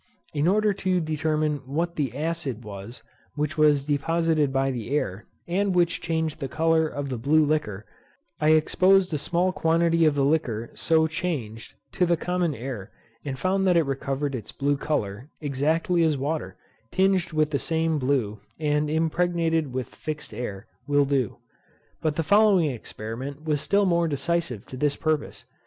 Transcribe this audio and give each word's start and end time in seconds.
In 0.33 0.47
order 0.47 0.73
to 0.73 0.99
determine 0.99 1.57
what 1.57 1.95
the 1.95 2.17
acid 2.17 2.63
was, 2.63 3.03
which 3.35 3.55
was 3.55 3.85
deposited 3.85 4.51
by 4.51 4.71
the 4.71 4.89
air, 4.97 5.27
and 5.47 5.75
which 5.75 6.01
changed 6.01 6.39
the 6.39 6.47
colour 6.47 6.87
of 6.87 7.09
the 7.09 7.19
blue 7.19 7.45
liquor, 7.45 7.85
I 8.39 8.53
exposed 8.53 9.13
a 9.13 9.19
small 9.19 9.51
quantity 9.51 10.05
of 10.05 10.15
the 10.15 10.25
liquor 10.25 10.71
so 10.73 11.05
changed 11.05 11.75
to 11.91 12.07
the 12.07 12.17
common 12.17 12.55
air, 12.55 12.89
and 13.23 13.37
found 13.37 13.63
that 13.65 13.77
it 13.77 13.85
recovered 13.85 14.33
its 14.33 14.51
blue 14.51 14.75
colour, 14.75 15.29
exactly 15.39 16.01
as 16.03 16.17
water, 16.17 16.57
tinged 16.89 17.31
with 17.31 17.51
the 17.51 17.59
same 17.59 17.99
blue, 17.99 18.39
and 18.59 18.89
impregnated 18.89 19.71
with 19.71 19.89
fixed 19.93 20.33
air, 20.33 20.65
will 20.87 21.05
do. 21.05 21.37
But 22.01 22.15
the 22.15 22.23
following 22.23 22.71
experiment 22.71 23.43
was 23.45 23.61
still 23.61 23.85
more 23.85 24.07
decisive 24.07 24.65
to 24.65 24.77
this 24.77 24.95
purpose. 24.95 25.45